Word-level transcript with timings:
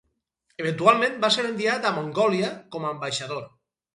Eventualment 0.61 1.19
va 1.25 1.29
ser 1.35 1.43
enviat 1.49 1.85
a 1.89 1.93
Mongòlia 1.99 2.49
com 2.77 2.87
a 2.87 2.89
ambaixador. 2.97 3.45